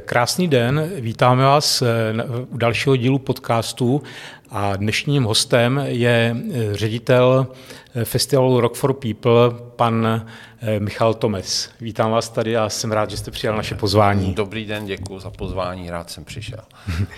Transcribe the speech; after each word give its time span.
Krásný 0.00 0.48
den, 0.48 0.90
vítáme 1.00 1.44
vás 1.44 1.82
u 2.50 2.56
dalšího 2.56 2.96
dílu 2.96 3.18
podcastu 3.18 4.02
a 4.50 4.76
dnešním 4.76 5.24
hostem 5.24 5.80
je 5.86 6.36
ředitel 6.72 7.46
festivalu 8.04 8.60
Rock 8.60 8.74
for 8.74 8.92
People, 8.92 9.50
pan 9.76 10.26
Michal 10.78 11.14
Tomes. 11.14 11.70
Vítám 11.80 12.10
vás 12.10 12.28
tady 12.28 12.56
a 12.56 12.68
jsem 12.68 12.92
rád, 12.92 13.10
že 13.10 13.16
jste 13.16 13.30
přijal 13.30 13.56
naše 13.56 13.74
pozvání. 13.74 14.34
Dobrý 14.34 14.64
den, 14.64 14.86
děkuji 14.86 15.18
za 15.18 15.30
pozvání, 15.30 15.90
rád 15.90 16.10
jsem 16.10 16.24
přišel. 16.24 16.60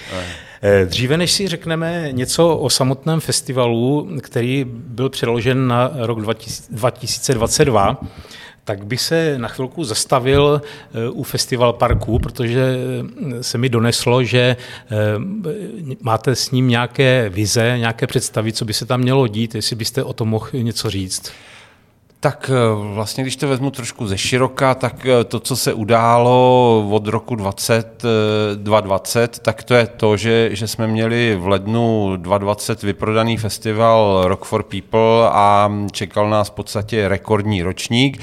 Dříve 0.85 1.17
než 1.17 1.33
si 1.33 1.49
řekneme 1.49 2.09
něco 2.11 2.57
o 2.57 2.71
samotném 2.71 3.21
festivalu, 3.21 4.11
který 4.21 4.65
byl 4.69 5.09
přeložen 5.09 5.69
na 5.69 5.91
rok 5.95 6.21
2022, 6.21 8.01
tak 8.67 8.87
bych 8.87 9.01
se 9.01 9.39
na 9.39 9.49
chvilku 9.49 9.85
zastavil 9.85 10.61
eh, 10.63 11.09
u 11.11 11.23
Festival 11.23 11.73
Parku, 11.73 12.19
protože 12.19 12.77
eh, 13.39 13.43
se 13.43 13.59
mi 13.59 13.69
doneslo, 13.69 14.25
že 14.25 14.57
eh, 14.59 14.97
máte 16.01 16.37
s 16.37 16.51
ním 16.51 16.69
nějaké 16.69 17.29
vize, 17.29 17.75
nějaké 17.79 18.07
představy, 18.07 18.53
co 18.53 18.65
by 18.65 18.75
se 18.75 18.87
tam 18.87 19.01
mělo 19.01 19.27
dít, 19.27 19.55
jestli 19.55 19.77
byste 19.77 20.05
o 20.05 20.13
tom 20.13 20.29
mohl 20.29 20.49
něco 20.53 20.91
říct. 20.91 21.33
Tak 22.21 22.51
eh, 22.55 22.95
vlastně, 22.95 23.25
když 23.25 23.37
to 23.37 23.49
vezmu 23.49 23.71
trošku 23.71 24.07
ze 24.07 24.19
široka, 24.19 24.75
tak 24.75 25.07
eh, 25.07 25.25
to, 25.25 25.41
co 25.41 25.57
se 25.57 25.73
událo 25.73 26.89
od 26.91 27.07
roku 27.07 27.35
20, 27.35 28.03
2020, 28.55 29.39
tak 29.39 29.63
to 29.63 29.75
je 29.75 29.87
to, 29.87 30.17
že, 30.17 30.49
že 30.53 30.69
jsme 30.69 30.87
měli 30.87 31.37
v 31.41 31.49
lednu 31.49 32.17
2020 32.17 32.83
vyprodaný 32.83 33.37
festival 33.37 34.25
Rock 34.27 34.45
for 34.45 34.63
People 34.63 35.31
a 35.33 35.73
čekal 35.93 36.31
nás 36.31 36.49
v 36.49 36.51
podstatě 36.51 37.09
rekordní 37.09 37.63
ročník, 37.63 38.23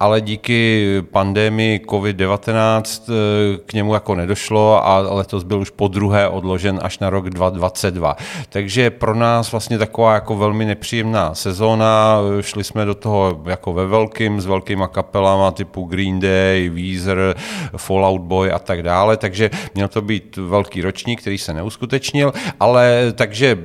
ale 0.00 0.20
díky 0.20 0.86
pandemii 1.10 1.80
COVID-19 1.86 2.82
eh, 3.08 3.58
k 3.66 3.72
němu 3.72 3.94
jako 3.94 4.14
nedošlo 4.14 4.86
a 4.86 4.98
letos 4.98 5.44
byl 5.44 5.60
už 5.60 5.70
po 5.70 5.88
druhé 5.88 6.28
odložen 6.28 6.78
až 6.82 6.98
na 6.98 7.10
rok 7.10 7.30
2022. 7.30 8.16
Takže 8.48 8.90
pro 8.90 9.14
nás 9.14 9.52
vlastně 9.52 9.78
taková 9.78 10.14
jako 10.14 10.36
velmi 10.36 10.64
nepříjemná 10.64 11.34
sezóna, 11.34 12.18
šli 12.40 12.64
jsme 12.64 12.84
do 12.84 12.94
toho 12.94 13.29
jako 13.46 13.72
ve 13.72 13.86
velkým, 13.86 14.40
s 14.40 14.46
velkýma 14.46 14.88
kapelama 14.88 15.50
typu 15.50 15.84
Green 15.84 16.20
Day, 16.20 16.68
Weezer, 16.68 17.34
Fallout 17.76 18.20
Boy 18.20 18.52
a 18.52 18.58
tak 18.58 18.82
dále, 18.82 19.16
takže 19.16 19.50
měl 19.74 19.88
to 19.88 20.02
být 20.02 20.36
velký 20.36 20.82
ročník, 20.82 21.20
který 21.20 21.38
se 21.38 21.54
neuskutečnil, 21.54 22.32
ale 22.60 23.12
takže 23.12 23.58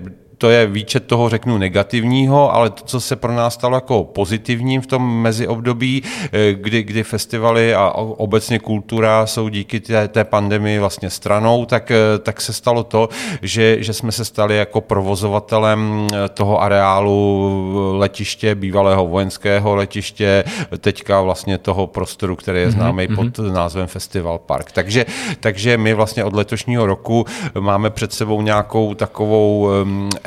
to 0.45 0.49
je 0.49 0.67
výčet 0.67 1.05
toho, 1.05 1.29
řeknu, 1.29 1.57
negativního, 1.57 2.53
ale 2.53 2.69
to, 2.69 2.83
co 2.83 2.99
se 3.01 3.15
pro 3.15 3.33
nás 3.33 3.53
stalo 3.53 3.77
jako 3.77 4.03
pozitivním 4.03 4.81
v 4.81 4.87
tom 4.87 5.21
meziobdobí, 5.21 6.03
eh, 6.31 6.53
kdy, 6.53 6.83
kdy 6.83 7.03
festivaly 7.03 7.75
a 7.75 7.89
obecně 7.95 8.59
kultura 8.59 9.25
jsou 9.25 9.49
díky 9.49 9.79
té, 9.79 10.07
té 10.07 10.23
pandemii 10.23 10.79
vlastně 10.79 11.09
stranou, 11.09 11.65
tak, 11.65 11.91
eh, 11.91 11.97
tak 12.19 12.41
se 12.41 12.53
stalo 12.53 12.83
to, 12.83 13.09
že, 13.41 13.83
že 13.83 13.93
jsme 13.93 14.11
se 14.11 14.25
stali 14.25 14.57
jako 14.57 14.81
provozovatelem 14.81 16.07
eh, 16.13 16.29
toho 16.29 16.61
areálu 16.61 17.51
letiště, 17.97 18.55
bývalého 18.55 19.07
vojenského 19.07 19.75
letiště, 19.75 20.43
teďka 20.77 21.21
vlastně 21.21 21.57
toho 21.57 21.87
prostoru, 21.87 22.35
který 22.35 22.59
je 22.59 22.67
mhm, 22.67 22.75
známý 22.75 23.03
mm-hmm. 23.03 23.15
pod 23.15 23.53
názvem 23.53 23.87
Festival 23.87 24.39
Park. 24.39 24.71
Takže, 24.71 25.05
takže 25.39 25.77
my 25.77 25.93
vlastně 25.93 26.23
od 26.23 26.33
letošního 26.33 26.85
roku 26.85 27.25
máme 27.59 27.89
před 27.89 28.13
sebou 28.13 28.41
nějakou 28.41 28.93
takovou 28.93 29.69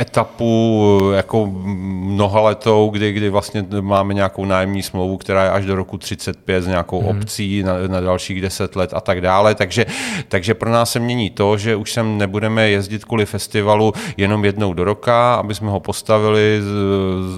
etapu 0.08 1.12
jako 1.16 1.46
mnohaletou, 1.46 2.90
kdy, 2.90 3.12
kdy 3.12 3.30
vlastně 3.30 3.64
máme 3.80 4.14
nějakou 4.14 4.44
nájemní 4.44 4.82
smlouvu, 4.82 5.16
která 5.16 5.44
je 5.44 5.50
až 5.50 5.64
do 5.64 5.76
roku 5.76 5.98
35 5.98 6.62
s 6.62 6.66
nějakou 6.66 7.02
mm. 7.02 7.08
obcí 7.08 7.62
na, 7.62 7.72
na 7.88 8.00
dalších 8.00 8.40
10 8.40 8.76
let 8.76 8.90
a 8.94 9.00
tak 9.00 9.20
dále. 9.20 9.54
Takže, 9.54 9.86
takže 10.28 10.54
pro 10.54 10.70
nás 10.70 10.90
se 10.92 11.00
mění 11.00 11.30
to, 11.30 11.56
že 11.56 11.76
už 11.76 11.92
sem 11.92 12.18
nebudeme 12.18 12.70
jezdit 12.70 13.04
kvůli 13.04 13.26
festivalu 13.26 13.92
jenom 14.16 14.44
jednou 14.44 14.72
do 14.74 14.84
roka, 14.84 15.34
aby 15.34 15.54
jsme 15.54 15.70
ho 15.70 15.80
postavili, 15.80 16.60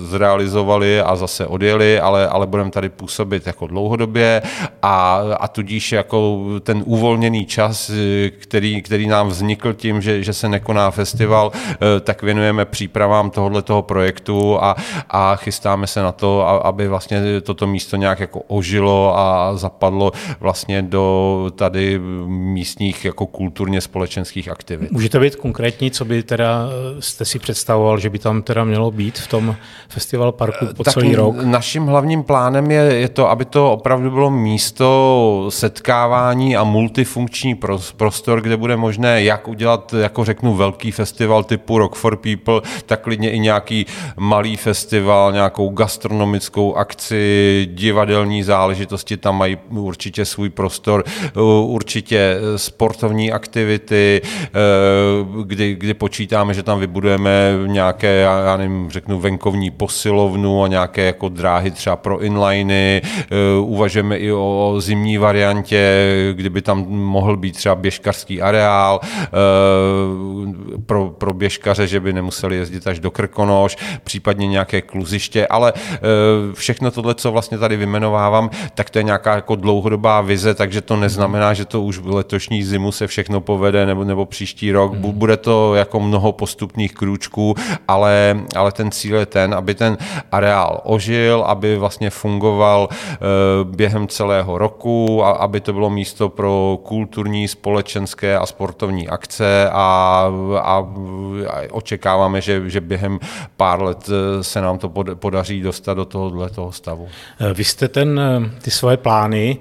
zrealizovali 0.09 1.01
a 1.01 1.17
zase 1.17 1.47
odjeli, 1.47 2.01
ale, 2.01 2.29
ale 2.29 2.47
budeme 2.47 2.71
tady 2.71 2.89
působit 2.89 3.47
jako 3.47 3.67
dlouhodobě 3.67 4.43
a, 4.83 5.23
a 5.41 5.49
tudíž 5.49 5.93
jako 5.93 6.45
ten 6.63 6.83
uvolněný 6.87 7.47
čas, 7.47 7.91
který, 8.39 8.83
který 8.83 9.07
nám 9.07 9.29
vznikl 9.29 9.73
tím, 9.73 10.03
že, 10.03 10.23
že 10.23 10.33
se 10.33 10.49
nekoná 10.49 10.91
festival, 10.91 11.53
eh, 11.55 12.01
tak 12.01 12.23
věnujeme 12.23 12.50
věnujeme 12.51 12.65
přípravám 12.65 13.31
tohoto 13.31 13.83
projektu 13.83 14.63
a, 14.63 14.77
a 15.11 15.37
chystáme 15.37 15.87
se 15.87 16.03
na 16.03 16.13
to, 16.13 16.67
aby 16.67 16.89
vlastně 16.89 17.41
toto 17.41 17.67
místo 17.67 17.97
nějak 17.97 18.21
jako 18.21 18.41
ožilo 18.49 19.19
a 19.19 19.57
zapadlo 19.57 20.13
vlastně 20.41 20.83
do 20.83 21.51
tady 21.57 21.99
místních 22.27 23.05
jako 23.05 23.27
kulturně 23.27 23.81
společenských 23.81 24.49
aktivit. 24.49 24.91
Můžete 24.91 25.21
být 25.21 25.37
konkrétní, 25.37 25.91
co 25.91 26.05
by 26.05 26.23
teda 26.23 26.69
jste 27.01 27.25
si 27.25 27.39
představoval, 27.39 27.99
že 27.99 28.11
by 28.11 28.19
tam 28.19 28.43
teda 28.43 28.65
mělo 28.65 28.91
být 28.91 29.19
v 29.19 29.27
tom 29.27 29.57
festival 29.89 30.33
parku 30.33 30.67
po 30.77 30.85
tak 30.85 30.95
celý 30.95 31.15
rok? 31.15 31.37
Naším 31.43 31.87
hlavním 31.87 32.23
plánem 32.23 32.71
je, 32.71 32.81
je 32.81 33.09
to, 33.09 33.31
aby 33.31 33.45
to 33.45 33.73
opravdu 33.73 34.11
bylo 34.11 34.31
místo 34.31 35.47
setkávání 35.49 36.57
a 36.57 36.65
multifunkční 36.65 37.55
prostor, 37.97 38.41
kde 38.41 38.57
bude 38.57 38.77
možné 38.77 39.23
jak 39.23 39.49
udělat, 39.49 39.95
jako 39.95 40.25
řeknu, 40.25 40.55
velký 40.55 40.91
festival 40.91 41.45
typu 41.45 41.79
Rock 41.79 41.95
for 41.95 42.17
People, 42.17 42.40
People, 42.41 42.71
tak 42.87 43.01
klidně 43.01 43.31
i 43.31 43.39
nějaký 43.39 43.87
malý 44.17 44.57
festival, 44.57 45.33
nějakou 45.33 45.69
gastronomickou 45.69 46.75
akci, 46.75 47.69
divadelní 47.73 48.43
záležitosti, 48.43 49.17
tam 49.17 49.39
mají 49.39 49.59
určitě 49.69 50.25
svůj 50.25 50.51
prostor, 50.51 51.05
určitě 51.63 52.37
sportovní 52.57 53.33
aktivity, 53.33 54.23
eh, 54.25 54.51
kdy, 55.45 55.75
kdy 55.75 55.95
počítáme, 55.95 56.55
že 56.55 56.63
tam 56.63 56.81
vybudujeme 56.81 57.31
nějaké, 57.67 58.21
já 58.21 58.57
nevím, 58.57 58.91
řeknu 58.91 59.21
venkovní 59.21 59.71
posilovnu 59.71 60.63
a 60.65 60.69
nějaké 60.69 61.03
jako 61.05 61.29
dráhy 61.29 61.71
třeba 61.71 61.97
pro 61.97 62.21
inliny, 62.21 63.03
eh, 63.05 63.27
uvažujeme 63.61 64.19
i 64.19 64.33
o 64.33 64.77
zimní 64.79 65.19
variantě, 65.19 65.81
kdyby 66.33 66.63
tam 66.63 66.85
mohl 66.89 67.37
být 67.37 67.57
třeba 67.57 67.75
běžkařský 67.75 68.43
areál 68.43 69.01
eh, 69.03 69.29
pro, 70.87 71.09
pro 71.19 71.35
běžkaře, 71.35 71.87
že 71.87 72.01
by 72.01 72.13
nemuseli 72.13 72.30
jezdit 72.57 72.87
až 72.87 72.99
do 73.01 73.11
Krkonoš, 73.11 73.77
případně 74.05 74.47
nějaké 74.47 74.83
kluziště, 74.83 75.47
ale 75.47 75.73
e, 75.77 76.01
všechno 76.55 76.91
tohle, 76.91 77.15
co 77.15 77.33
vlastně 77.33 77.59
tady 77.59 77.77
vymenovávám, 77.77 78.51
tak 78.75 78.91
to 78.91 78.99
je 78.99 79.03
nějaká 79.03 79.35
jako 79.35 79.57
dlouhodobá 79.57 80.21
vize, 80.21 80.55
takže 80.55 80.81
to 80.81 80.97
neznamená, 80.97 81.55
že 81.55 81.65
to 81.65 81.83
už 81.83 81.99
v 81.99 82.07
letošní 82.07 82.63
zimu 82.63 82.93
se 82.93 83.07
všechno 83.07 83.41
povede 83.41 83.87
nebo, 83.87 84.05
nebo 84.05 84.27
příští 84.27 84.73
rok. 84.73 84.93
Mm. 84.93 85.01
Bude 85.13 85.37
to 85.37 85.75
jako 85.75 86.01
mnoho 86.01 86.33
postupných 86.33 86.95
krůčků, 86.95 87.55
ale, 87.89 88.41
ale 88.57 88.73
ten 88.73 88.91
cíl 88.91 89.17
je 89.17 89.27
ten, 89.27 89.55
aby 89.55 89.75
ten 89.75 89.99
areál 90.33 90.81
ožil, 90.85 91.45
aby 91.47 91.77
vlastně 91.77 92.11
fungoval 92.11 92.89
e, 92.91 93.17
během 93.65 94.09
celého 94.09 94.59
roku, 94.59 95.25
a, 95.25 95.31
aby 95.31 95.61
to 95.61 95.73
bylo 95.73 95.91
místo 95.91 96.29
pro 96.29 96.79
kulturní, 96.83 97.49
společenské 97.49 98.39
a 98.39 98.47
sportovní 98.47 99.09
akce 99.09 99.71
a, 99.73 100.27
a, 100.63 100.87
a 101.49 101.63
očekávání 101.71 102.20
očekáváme, 102.21 102.41
že, 102.41 102.71
že 102.71 102.81
během 102.81 103.19
pár 103.57 103.83
let 103.83 104.09
eh, 104.09 104.45
se 104.45 104.61
nám 104.61 104.79
to 104.79 104.89
podaří 105.15 105.61
dostat 105.61 105.95
do 105.95 106.05
tohohle 106.05 106.51
toho 106.51 106.73
stavu. 106.73 107.09
Eh, 107.41 107.55
vy 107.55 107.65
jste 107.65 107.89
ten, 107.89 108.21
eh, 108.21 108.61
ty 108.63 108.71
svoje 108.71 108.97
plány 108.97 109.59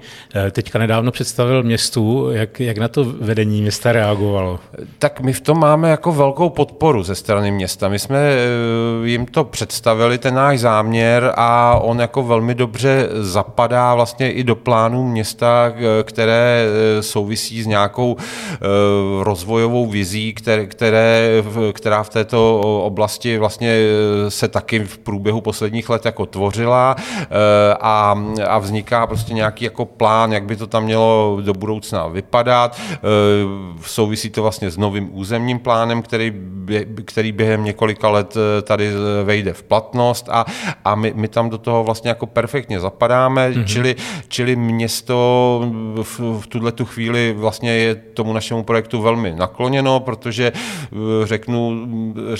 teďka 0.50 0.78
nedávno 0.78 1.10
představil 1.10 1.62
městu. 1.62 2.30
Jak, 2.30 2.60
jak 2.60 2.78
na 2.78 2.88
to 2.88 3.04
vedení 3.04 3.62
města 3.62 3.92
reagovalo? 3.92 4.60
Tak 4.98 5.20
my 5.20 5.32
v 5.32 5.40
tom 5.40 5.58
máme 5.58 5.90
jako 5.90 6.12
velkou 6.12 6.50
podporu 6.50 7.02
ze 7.02 7.14
strany 7.14 7.50
města. 7.50 7.88
My 7.88 7.98
jsme 7.98 8.18
jim 9.04 9.26
to 9.26 9.44
představili, 9.44 10.18
ten 10.18 10.34
náš 10.34 10.60
záměr 10.60 11.32
a 11.36 11.78
on 11.82 12.00
jako 12.00 12.22
velmi 12.22 12.54
dobře 12.54 13.08
zapadá 13.20 13.94
vlastně 13.94 14.32
i 14.32 14.44
do 14.44 14.56
plánů 14.56 15.08
města, 15.08 15.72
které 16.02 16.66
souvisí 17.00 17.62
s 17.62 17.66
nějakou 17.66 18.16
rozvojovou 19.22 19.86
vizí, 19.86 20.34
které, 20.34 20.66
které, 20.66 21.42
která 21.72 22.02
v 22.02 22.08
této 22.08 22.49
této 22.50 22.82
oblasti 22.82 23.38
vlastně 23.38 23.70
eh, 23.70 24.30
se 24.30 24.48
taky 24.48 24.84
v 24.84 24.98
průběhu 24.98 25.40
posledních 25.40 25.88
let 25.88 26.04
jako 26.04 26.26
tvořila 26.26 26.96
eh, 26.98 27.26
a, 27.80 28.24
a 28.48 28.58
vzniká 28.58 29.06
prostě 29.06 29.34
nějaký 29.34 29.64
jako 29.64 29.84
plán, 29.84 30.32
jak 30.32 30.44
by 30.44 30.56
to 30.56 30.66
tam 30.66 30.84
mělo 30.84 31.38
do 31.44 31.54
budoucna 31.54 32.06
vypadat. 32.06 32.80
Eh, 32.92 32.98
souvisí 33.82 34.30
to 34.30 34.42
vlastně 34.42 34.70
s 34.70 34.76
novým 34.76 35.08
územním 35.12 35.58
plánem, 35.58 36.02
který, 36.02 36.32
který 37.04 37.32
během 37.32 37.64
několika 37.64 38.08
let 38.08 38.36
tady 38.62 38.90
vejde 39.24 39.52
v 39.52 39.62
platnost 39.62 40.28
a, 40.30 40.44
a 40.84 40.94
my, 40.94 41.12
my 41.16 41.28
tam 41.28 41.50
do 41.50 41.58
toho 41.58 41.84
vlastně 41.84 42.08
jako 42.08 42.26
perfektně 42.26 42.80
zapadáme, 42.80 43.50
mm-hmm. 43.50 43.64
čili, 43.64 43.96
čili 44.28 44.56
město 44.56 45.16
v, 46.02 46.20
v 46.40 46.46
tuhle 46.46 46.72
tu 46.72 46.84
chvíli 46.84 47.34
vlastně 47.38 47.72
je 47.72 47.94
tomu 47.94 48.32
našemu 48.32 48.62
projektu 48.62 49.02
velmi 49.02 49.34
nakloněno, 49.36 50.00
protože 50.00 50.52
řeknu, 51.24 51.86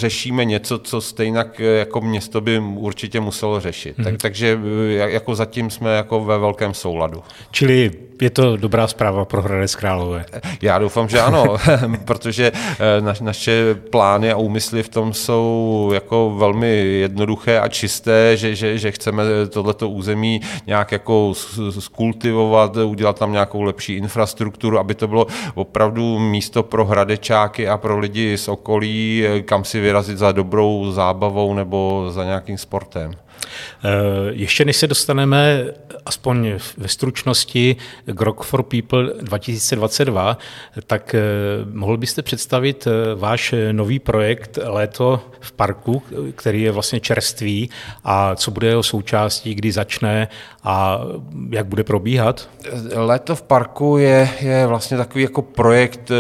řešíme 0.00 0.44
něco, 0.44 0.78
co 0.78 1.00
stejně 1.00 1.44
jako 1.78 2.00
město 2.00 2.40
by 2.40 2.58
určitě 2.58 3.20
muselo 3.20 3.60
řešit. 3.60 3.98
Mm-hmm. 3.98 4.04
Tak, 4.04 4.14
takže 4.22 4.60
jako 4.94 5.34
zatím 5.34 5.70
jsme 5.70 5.96
jako 5.96 6.24
ve 6.24 6.38
velkém 6.38 6.74
souladu. 6.74 7.22
Čili 7.50 7.90
je 8.20 8.30
to 8.30 8.56
dobrá 8.56 8.86
zpráva 8.86 9.24
pro 9.24 9.42
Hradec 9.42 9.74
Králové. 9.74 10.24
Já 10.62 10.78
doufám, 10.78 11.08
že 11.08 11.20
ano, 11.20 11.56
protože 12.04 12.52
na, 13.00 13.14
naše 13.20 13.74
plány 13.74 14.32
a 14.32 14.36
úmysly 14.36 14.82
v 14.82 14.88
tom 14.88 15.12
jsou 15.12 15.90
jako 15.94 16.34
velmi 16.38 16.68
jednoduché 17.00 17.58
a 17.58 17.68
čisté, 17.68 18.36
že, 18.36 18.54
že, 18.54 18.78
že 18.78 18.92
chceme 18.92 19.22
tohleto 19.48 19.88
území 19.88 20.40
nějak 20.66 20.92
jako 20.92 21.32
skultivovat, 21.78 22.76
udělat 22.76 23.18
tam 23.18 23.32
nějakou 23.32 23.62
lepší 23.62 23.94
infrastrukturu, 23.94 24.78
aby 24.78 24.94
to 24.94 25.08
bylo 25.08 25.26
opravdu 25.54 26.18
místo 26.18 26.62
pro 26.62 26.84
hradečáky 26.84 27.68
a 27.68 27.76
pro 27.76 27.98
lidi 27.98 28.38
z 28.38 28.48
okolí, 28.48 29.24
kam 29.44 29.64
si 29.64 29.80
vyrazit 29.80 30.18
za 30.18 30.32
dobrou 30.32 30.92
zábavou 30.92 31.54
nebo 31.54 32.06
za 32.10 32.24
nějakým 32.24 32.58
sportem. 32.58 33.12
Eh, 33.84 33.88
ještě 34.30 34.64
než 34.64 34.76
se 34.76 34.86
dostaneme 34.86 35.64
aspoň 36.06 36.52
ve 36.78 36.88
stručnosti 36.88 37.76
k 38.06 38.20
Rock 38.20 38.42
for 38.42 38.62
People 38.62 39.10
2022, 39.20 40.38
tak 40.86 41.14
eh, 41.14 41.20
mohl 41.72 41.96
byste 41.96 42.22
představit 42.22 42.86
eh, 42.86 43.14
váš 43.14 43.54
nový 43.72 43.98
projekt 43.98 44.58
Léto 44.64 45.20
v 45.40 45.52
parku, 45.52 46.02
který 46.34 46.62
je 46.62 46.72
vlastně 46.72 47.00
čerstvý 47.00 47.70
a 48.04 48.34
co 48.34 48.50
bude 48.50 48.66
jeho 48.66 48.82
součástí, 48.82 49.54
kdy 49.54 49.72
začne 49.72 50.28
a 50.64 51.00
jak 51.50 51.66
bude 51.66 51.84
probíhat? 51.84 52.48
Léto 52.94 53.36
v 53.36 53.42
parku 53.42 53.96
je, 53.98 54.28
je 54.40 54.66
vlastně 54.66 54.96
takový 54.96 55.24
jako 55.24 55.42
projekt 55.42 56.10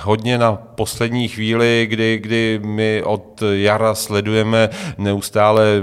hodně 0.00 0.38
na 0.38 0.52
poslední 0.52 1.28
chvíli, 1.28 1.86
kdy, 1.90 2.18
kdy 2.18 2.60
my 2.64 3.02
od 3.02 3.42
jara 3.52 3.94
sledujeme 3.94 4.68
neustále 4.98 5.82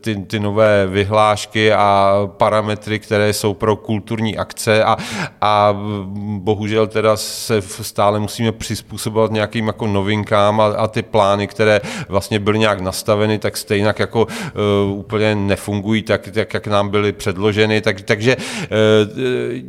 ty, 0.00 0.16
ty 0.16 0.40
nové 0.40 0.86
vyhlášky 0.86 1.72
a 1.72 2.12
parametry, 2.36 2.98
které 2.98 3.32
jsou 3.32 3.54
pro 3.54 3.76
kulturní 3.76 4.36
akce 4.36 4.84
a, 4.84 4.96
a 5.40 5.76
bohužel 6.38 6.86
teda 6.86 7.16
se 7.16 7.62
stále 7.62 8.20
musíme 8.20 8.52
přizpůsobovat 8.52 9.30
nějakým 9.30 9.66
jako 9.66 9.86
novinkám 9.86 10.60
a, 10.60 10.64
a 10.66 10.86
ty 10.86 11.02
plány, 11.02 11.46
které 11.46 11.80
vlastně 12.08 12.38
byly 12.38 12.58
nějak 12.58 12.80
nastaveny, 12.80 13.38
tak 13.38 13.56
stejně 13.56 13.94
jako 13.98 14.24
uh, 14.24 14.98
úplně 14.98 15.34
nefungují 15.34 16.02
tak, 16.02 16.28
tak, 16.28 16.54
jak 16.54 16.66
nám 16.66 16.88
byly 16.88 17.12
předloženy, 17.12 17.80
tak, 17.80 18.00
takže 18.00 18.36
uh, 18.36 18.42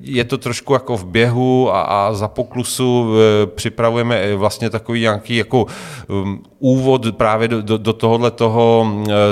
je 0.01 0.23
to 0.23 0.37
trošku 0.37 0.73
jako 0.73 0.97
v 0.97 1.05
běhu 1.05 1.75
a, 1.75 1.81
a 1.81 2.13
za 2.13 2.27
poklusu 2.27 3.01
uh, 3.01 3.15
připravujeme 3.55 4.35
vlastně 4.35 4.69
takový 4.69 5.01
nějaký 5.01 5.35
jako 5.35 5.65
um, 6.07 6.43
úvod 6.59 7.15
právě 7.15 7.47
do, 7.47 7.61
do, 7.61 7.77
do 7.77 7.93
tohohle 7.93 8.31
toho 8.31 8.87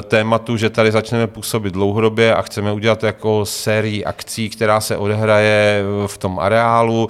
tématu, 0.07 0.57
že 0.57 0.69
tady 0.69 0.92
začneme 0.92 1.27
působit 1.27 1.74
dlouhodobě 1.74 2.36
a 2.36 2.42
chceme 2.42 2.72
udělat 2.72 3.04
jako 3.04 3.45
sérii 3.45 4.06
akcí, 4.06 4.50
která 4.50 4.81
se 4.81 4.98
odehraje 4.98 5.83
v 6.07 6.18
tom 6.18 6.39
areálu, 6.39 7.07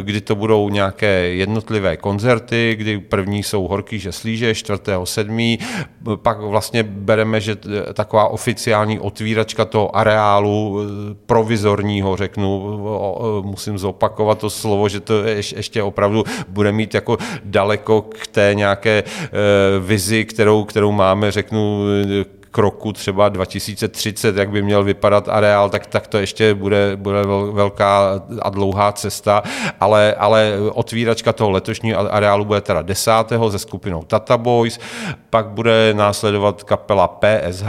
kdy 0.00 0.20
to 0.20 0.34
budou 0.36 0.68
nějaké 0.68 1.06
jednotlivé 1.28 1.96
koncerty, 1.96 2.74
kdy 2.78 2.98
první 2.98 3.42
jsou 3.42 3.68
Horký 3.68 3.98
že 3.98 4.12
slíže, 4.12 4.52
4.7. 4.52 5.58
Pak 6.16 6.40
vlastně 6.40 6.82
bereme, 6.82 7.40
že 7.40 7.56
taková 7.94 8.28
oficiální 8.28 8.98
otvíračka 8.98 9.64
toho 9.64 9.96
areálu 9.96 10.80
provizorního, 11.26 12.16
řeknu, 12.16 12.80
musím 13.42 13.78
zopakovat 13.78 14.38
to 14.38 14.50
slovo, 14.50 14.88
že 14.88 15.00
to 15.00 15.24
ještě 15.24 15.82
opravdu 15.82 16.24
bude 16.48 16.72
mít 16.72 16.94
jako 16.94 17.18
daleko 17.44 18.02
k 18.02 18.26
té 18.26 18.50
nějaké 18.54 19.02
eh, 19.06 19.57
vizi, 19.80 20.24
kterou, 20.24 20.64
kterou 20.64 20.92
máme, 20.92 21.30
řeknu, 21.30 21.84
kroku 22.50 22.92
třeba 22.92 23.28
2030, 23.28 24.36
jak 24.36 24.50
by 24.50 24.62
měl 24.62 24.84
vypadat 24.84 25.28
areál, 25.28 25.70
tak, 25.70 25.86
tak 25.86 26.06
to 26.06 26.18
ještě 26.18 26.54
bude, 26.54 26.96
bude 26.96 27.22
velká 27.52 28.22
a 28.42 28.50
dlouhá 28.50 28.92
cesta, 28.92 29.42
ale, 29.80 30.14
ale 30.14 30.52
otvíračka 30.72 31.32
toho 31.32 31.50
letošního 31.50 32.14
areálu 32.14 32.44
bude 32.44 32.60
teda 32.60 32.82
10. 32.82 33.12
se 33.50 33.58
skupinou 33.58 34.02
Tata 34.02 34.36
Boys, 34.36 34.80
pak 35.30 35.46
bude 35.46 35.94
následovat 35.94 36.62
kapela 36.62 37.08
PSH 37.08 37.68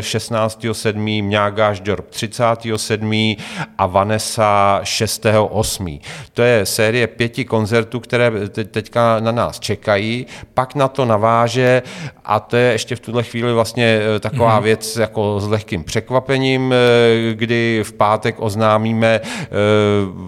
16.7., 0.00 1.24
Mňágáš 1.24 1.80
Dorp 1.80 2.10
37. 2.10 3.36
a 3.78 3.86
Vanessa 3.86 4.80
6.8. 4.82 6.00
To 6.32 6.42
je 6.42 6.66
série 6.66 7.06
pěti 7.06 7.44
koncertů, 7.44 8.00
které 8.00 8.32
teďka 8.48 9.20
na 9.20 9.32
nás 9.32 9.60
čekají, 9.60 10.26
pak 10.54 10.74
na 10.74 10.88
to 10.88 11.04
naváže 11.04 11.82
a 12.24 12.40
to 12.40 12.56
je 12.56 12.72
ještě 12.72 12.96
v 12.96 13.00
tuhle 13.00 13.22
chvíli 13.22 13.52
vlastně 13.52 13.77
Eh, 13.78 14.20
taková 14.20 14.56
mm 14.56 14.58
věc 14.58 14.96
jako 14.96 15.40
s 15.40 15.48
lehkým 15.48 15.84
překvapením, 15.84 16.72
eh, 16.72 17.34
kdy 17.34 17.80
v 17.82 17.92
pátek 17.92 18.34
oznámíme 18.38 19.20
eh, 19.22 19.48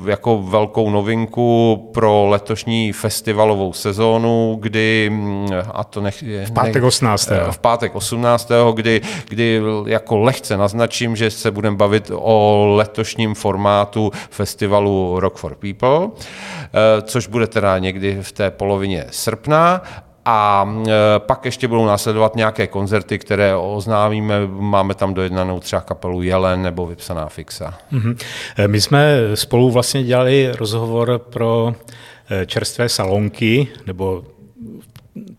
jako 0.07 0.43
velkou 0.43 0.91
novinku 0.91 1.77
pro 1.95 2.27
letošní 2.29 2.93
festivalovou 2.93 3.73
sezónu, 3.73 4.57
kdy, 4.61 5.11
mm, 5.13 5.49
a 5.73 5.85
to 5.85 6.01
nech, 6.01 6.23
v 6.45 6.53
pátek 6.53 6.83
18. 6.83 7.31
V 7.51 7.59
pátek 7.59 7.95
18. 7.95 8.73
Kdy, 8.73 9.01
kdy 9.29 9.63
jako 9.87 10.19
lehce 10.19 10.57
naznačím, 10.57 11.17
že 11.17 11.31
se 11.31 11.51
budeme 11.51 11.77
bavit 11.77 12.11
o 12.15 12.67
letošním 12.77 13.35
formátu 13.35 14.11
festivalu 14.31 15.21
Rock 15.21 15.37
for 15.37 15.55
People, 15.55 16.09
což 17.03 17.27
bude 17.27 17.47
teda 17.47 17.79
někdy 17.79 18.19
v 18.23 18.33
té 18.33 18.51
polovině 18.51 19.07
srpna 19.11 19.83
a 20.25 20.69
e, 20.87 21.19
pak 21.19 21.45
ještě 21.45 21.69
budou 21.69 21.87
následovat 21.87 22.37
nějaké 22.37 22.67
koncerty, 22.67 23.19
které 23.19 23.57
oznámíme. 23.57 24.47
Máme 24.47 24.95
tam 24.95 25.15
dojednanou 25.15 25.61
třeba 25.61 25.81
kapelu 25.83 26.23
Jelen 26.23 26.63
nebo 26.63 26.87
Vypsaná 26.87 27.29
fixa. 27.29 27.75
Mm-hmm. 27.93 28.17
My 28.67 28.81
jsme 28.81 29.17
spolu 29.35 29.71
vlastně 29.71 30.05
dělali 30.05 30.53
rozhovor 30.59 31.19
pro 31.19 31.75
e, 32.31 32.47
čerstvé 32.47 32.89
salonky, 32.89 33.69
nebo 33.87 34.25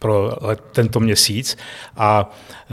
pro 0.01 0.31
tento 0.71 1.00
měsíc. 1.00 1.57
A 1.98 2.30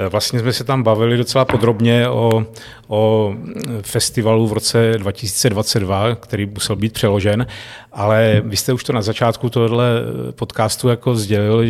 vlastně 0.08 0.40
jsme 0.40 0.52
se 0.52 0.64
tam 0.64 0.82
bavili 0.82 1.16
docela 1.16 1.44
podrobně 1.44 2.08
o, 2.08 2.44
o 2.88 3.34
festivalu 3.82 4.46
v 4.46 4.52
roce 4.52 4.92
2022, 4.98 6.14
který 6.14 6.46
musel 6.46 6.76
být 6.76 6.92
přeložen, 6.92 7.46
ale 7.92 8.42
vy 8.44 8.56
jste 8.56 8.72
už 8.72 8.84
to 8.84 8.92
na 8.92 9.02
začátku 9.02 9.50
tohle 9.50 9.86
podcastu 10.30 10.88
jako 10.88 11.14
sdělil 11.14 11.64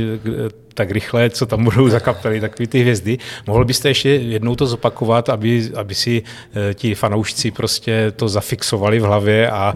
tak 0.78 0.90
rychle, 0.90 1.30
co 1.30 1.46
tam 1.46 1.64
budou 1.64 1.88
za 1.88 2.00
kapely, 2.00 2.40
takové 2.40 2.66
ty 2.66 2.80
hvězdy. 2.80 3.18
Mohl 3.46 3.64
byste 3.64 3.88
ještě 3.88 4.08
jednou 4.08 4.54
to 4.54 4.66
zopakovat, 4.66 5.28
aby, 5.28 5.70
aby 5.76 5.94
si 5.94 6.22
eh, 6.22 6.74
ti 6.74 6.94
fanoušci 6.94 7.50
prostě 7.50 8.12
to 8.16 8.28
zafixovali 8.28 9.00
v 9.00 9.02
hlavě 9.02 9.50
a 9.50 9.74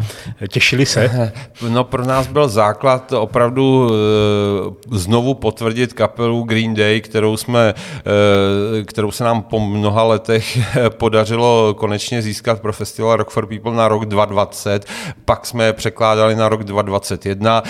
těšili 0.49 0.87
se? 0.87 1.33
No 1.69 1.85
pro 1.85 2.05
nás 2.05 2.27
byl 2.27 2.49
základ 2.49 3.13
opravdu 3.13 3.91
eh, 3.91 4.99
znovu 4.99 5.35
potvrdit 5.35 5.93
kapelu 5.93 6.43
Green 6.43 6.75
Day, 6.75 7.01
kterou 7.01 7.37
jsme, 7.37 7.75
eh, 7.75 8.85
kterou 8.85 9.11
se 9.11 9.25
nám 9.25 9.43
po 9.43 9.61
mnoha 9.61 10.03
letech 10.03 10.59
podařilo 10.89 11.75
konečně 11.75 12.23
získat 12.23 12.61
pro 12.61 12.73
festival 12.73 13.17
Rock 13.17 13.31
for 13.31 13.47
People 13.47 13.75
na 13.75 13.89
rok 13.89 14.05
2020, 14.05 14.87
pak 15.25 15.47
jsme 15.47 15.65
je 15.65 15.73
překládali 15.73 16.37
na 16.37 16.49
rok 16.49 16.65
2021 16.65 17.63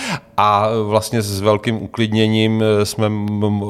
a 0.43 0.69
vlastně 0.83 1.23
s 1.23 1.41
velkým 1.41 1.83
uklidněním 1.83 2.65
jsme 2.85 3.07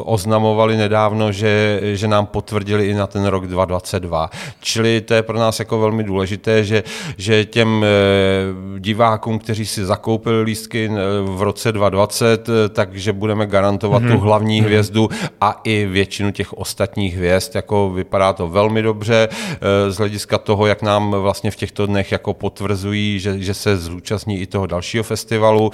oznamovali 0.04 0.76
nedávno, 0.76 1.32
že, 1.32 1.80
že 1.82 2.08
nám 2.08 2.26
potvrdili 2.26 2.86
i 2.86 2.94
na 2.94 3.06
ten 3.06 3.24
rok 3.24 3.46
2022. 3.46 4.30
Čili 4.60 5.00
to 5.00 5.14
je 5.14 5.22
pro 5.22 5.38
nás 5.38 5.58
jako 5.58 5.78
velmi 5.80 6.04
důležité, 6.04 6.64
že, 6.64 6.82
že 7.16 7.44
těm 7.44 7.84
eh, 7.84 7.88
divákům, 8.78 9.38
kteří 9.38 9.66
si 9.66 9.84
zakoupili 9.84 10.42
lístky 10.42 10.90
eh, 10.92 10.96
v 11.24 11.42
roce 11.42 11.72
2020, 11.72 12.48
eh, 12.48 12.68
takže 12.68 13.12
budeme 13.12 13.46
garantovat 13.46 14.02
mm-hmm. 14.02 14.08
tu 14.08 14.14
mhm. 14.14 14.22
hlavní 14.22 14.60
mm-hmm. 14.60 14.64
hvězdu 14.64 15.08
a 15.40 15.60
i 15.64 15.86
většinu 15.86 16.32
těch 16.32 16.52
ostatních 16.52 17.16
hvězd. 17.16 17.54
Jako 17.54 17.90
vypadá 17.90 18.32
to 18.32 18.48
velmi 18.48 18.82
dobře 18.82 19.28
z 19.88 19.96
hlediska 19.96 20.38
toho, 20.38 20.66
jak 20.66 20.82
nám 20.82 21.10
vlastně 21.10 21.50
v 21.50 21.56
těchto 21.56 21.86
dnech 21.86 22.12
jako 22.12 22.34
potvrzují, 22.34 23.18
že, 23.20 23.38
že 23.38 23.54
se 23.54 23.76
zúčastní 23.76 24.40
i 24.40 24.46
toho 24.46 24.66
dalšího 24.66 25.04
festivalu. 25.04 25.70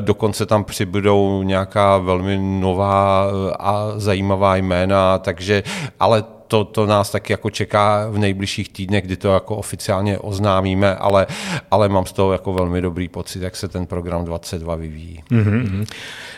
Dokonce 0.00 0.23
tam 0.32 0.64
přibudou 0.64 1.42
nějaká 1.42 1.98
velmi 1.98 2.38
nová 2.60 3.30
a 3.58 3.92
zajímavá 3.96 4.56
jména, 4.56 5.18
takže, 5.18 5.62
ale 6.00 6.24
to, 6.48 6.64
to 6.64 6.86
nás 6.86 7.10
taky 7.10 7.32
jako 7.32 7.50
čeká 7.50 8.06
v 8.10 8.18
nejbližších 8.18 8.68
týdnech, 8.68 9.04
kdy 9.04 9.16
to 9.16 9.34
jako 9.34 9.56
oficiálně 9.56 10.18
oznámíme, 10.18 10.94
ale, 10.94 11.26
ale 11.70 11.88
mám 11.88 12.06
z 12.06 12.12
toho 12.12 12.32
jako 12.32 12.52
velmi 12.52 12.80
dobrý 12.80 13.08
pocit, 13.08 13.42
jak 13.42 13.56
se 13.56 13.68
ten 13.68 13.86
program 13.86 14.24
22 14.24 14.74
vyvíjí. 14.74 15.22
Mm-hmm. 15.30 15.86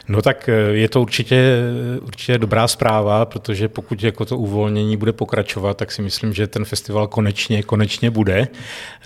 No 0.08 0.22
tak 0.22 0.48
eh, 0.48 0.52
je 0.52 0.88
to 0.88 1.02
určitě, 1.02 1.60
určitě 2.02 2.38
dobrá 2.38 2.68
zpráva, 2.68 3.24
protože 3.24 3.68
pokud 3.68 4.02
jako 4.02 4.24
to 4.24 4.38
uvolnění 4.38 4.96
bude 4.96 5.12
pokračovat, 5.12 5.76
tak 5.76 5.92
si 5.92 6.02
myslím, 6.02 6.32
že 6.32 6.46
ten 6.46 6.64
festival 6.64 7.06
konečně, 7.06 7.62
konečně 7.62 8.10
bude. 8.10 8.48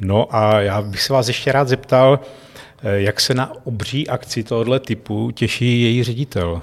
No 0.02 0.37
a 0.37 0.60
já 0.60 0.82
bych 0.82 1.02
se 1.02 1.12
vás 1.12 1.28
ještě 1.28 1.52
rád 1.52 1.68
zeptal, 1.68 2.20
eh, 2.22 2.50
jak 2.82 3.20
se 3.20 3.34
na 3.34 3.52
obří 3.66 4.08
akci 4.08 4.42
tohoto 4.42 4.78
typu 4.78 5.30
těší 5.30 5.82
její 5.82 6.04
ředitel? 6.04 6.62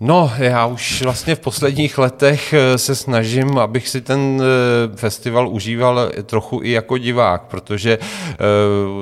No, 0.00 0.32
já 0.38 0.66
už 0.66 1.02
vlastně 1.02 1.34
v 1.34 1.40
posledních 1.40 1.98
letech 1.98 2.52
eh, 2.52 2.78
se 2.78 2.94
snažím, 2.94 3.58
abych 3.58 3.88
si 3.88 4.00
ten 4.00 4.42
eh, 4.42 4.96
festival 4.96 5.48
užíval 5.48 6.10
trochu 6.26 6.60
i 6.62 6.70
jako 6.70 6.98
divák, 6.98 7.42
protože, 7.42 7.98
eh, 8.00 8.36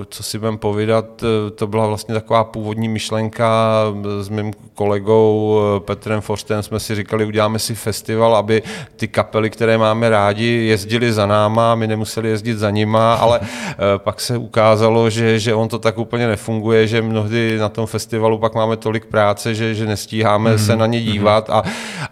co 0.08 0.22
si 0.22 0.38
budem 0.38 0.58
povídat, 0.58 1.24
to 1.54 1.66
byla 1.66 1.86
vlastně 1.86 2.14
taková 2.14 2.44
původní 2.44 2.88
myšlenka 2.88 3.84
s 4.20 4.28
mým 4.28 4.52
kolegou 4.74 5.60
Petrem 5.78 6.20
Forstem, 6.20 6.62
jsme 6.62 6.80
si 6.80 6.94
říkali, 6.94 7.24
uděláme 7.24 7.58
si 7.58 7.74
festival, 7.74 8.36
aby 8.36 8.62
ty 8.96 9.08
kapely, 9.08 9.50
které 9.50 9.78
máme 9.78 10.08
rádi, 10.08 10.46
jezdili 10.46 11.12
za 11.12 11.26
náma, 11.26 11.74
my 11.74 11.86
nemuseli 11.86 12.28
jezdit 12.28 12.58
za 12.58 12.70
nima, 12.70 13.14
ale 13.14 13.40
pak 13.96 14.20
se 14.20 14.38
ukázalo, 14.38 15.10
že, 15.10 15.38
že 15.38 15.54
on 15.54 15.68
to 15.68 15.78
tak 15.78 15.98
úplně 15.98 16.26
nefunguje, 16.26 16.86
že 16.86 17.02
mnohdy 17.02 17.58
na 17.58 17.68
tom 17.68 17.86
festivalu 17.86 18.38
pak 18.38 18.54
máme 18.54 18.76
tolik 18.76 19.06
práce, 19.06 19.54
že, 19.54 19.74
že 19.74 19.86
nestíháme 19.86 20.54
mm-hmm. 20.54 20.66
se 20.66 20.76
na 20.76 20.83
na 20.84 20.92
ně 20.92 21.00
dívat, 21.00 21.50
a, 21.50 21.62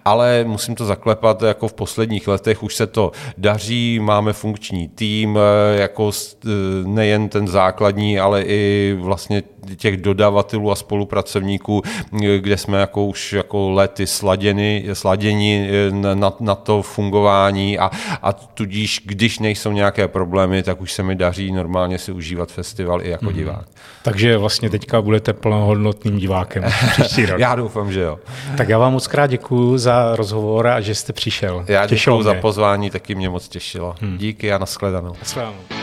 ale 0.05 0.45
musím 0.45 0.75
to 0.75 0.85
zaklepat, 0.85 1.43
jako 1.43 1.69
v 1.69 1.73
posledních 1.73 2.29
letech 2.29 2.63
už 2.63 2.75
se 2.75 2.87
to 2.87 3.13
daří, 3.39 4.01
máme 4.01 4.33
funkční 4.33 4.89
tým, 4.89 5.39
eh, 5.39 5.81
jako 5.81 6.11
eh, 6.11 6.49
nejen 6.85 7.29
ten 7.29 7.49
základní, 7.49 8.21
ale 8.21 8.43
i 8.43 8.97
vlastně 9.01 9.43
těch 9.77 9.97
dodavatelů 9.97 10.71
a 10.71 10.75
spolupracovníků, 10.75 11.83
eh, 12.25 12.39
kde 12.39 12.57
jsme 12.57 12.79
jako 12.79 13.07
už 13.07 13.33
jako 13.33 13.71
lety 13.71 14.07
sladěni, 14.07 14.85
sladěni 14.93 15.69
na, 16.15 16.33
na 16.41 16.55
to 16.55 16.83
fungování 16.83 17.79
a, 17.79 17.91
a 18.23 18.33
tudíž, 18.33 19.03
když 19.05 19.39
nejsou 19.39 19.73
nějaké 19.73 20.09
problémy, 20.09 20.63
tak 20.63 20.81
už 20.81 20.93
se 20.93 21.03
mi 21.03 21.15
daří 21.15 21.53
normálně 21.53 21.99
si 21.99 22.13
užívat 22.13 22.53
festival 22.53 23.03
i 23.03 23.11
jako 23.11 23.25
mm. 23.25 23.33
divák. 23.33 23.65
Takže 24.03 24.37
vlastně 24.37 24.71
teďka 24.71 25.03
budete 25.03 25.33
plnohodnotným 25.33 26.19
divákem 26.19 26.65
příští 26.93 27.27
rok. 27.27 27.41
Já 27.41 27.55
doufám, 27.55 27.93
že 27.93 28.01
jo. 28.01 28.19
Tak 28.57 28.69
já 28.69 28.79
vám 28.79 28.93
moc 28.93 29.07
krát 29.07 29.27
děkuji 29.27 29.79
za 29.79 30.17
rozhovor 30.17 30.67
a 30.67 30.81
že 30.81 30.95
jste 30.95 31.13
přišel. 31.13 31.65
Já 31.69 31.87
děkuji 31.87 32.23
za 32.23 32.35
pozvání, 32.35 32.91
taky 32.91 33.15
mě 33.15 33.29
moc 33.29 33.49
těšilo. 33.49 33.95
Hmm. 34.01 34.19
Díky 34.19 34.53
a 34.53 34.59
nashledanou. 34.59 35.13
Nashledanou. 35.21 35.82